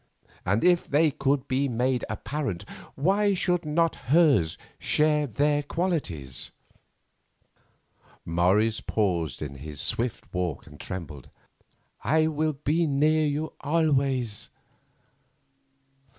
[0.47, 6.49] And if they could be made apparent, why should not hers share their qualities?
[8.25, 11.29] Morris paused in his swift walk and trembled:
[12.03, 14.49] "I will be near you always."